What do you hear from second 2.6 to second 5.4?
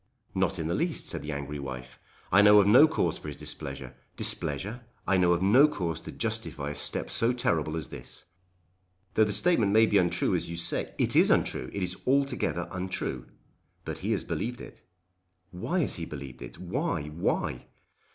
no cause for his displeasure. Displeasure! I know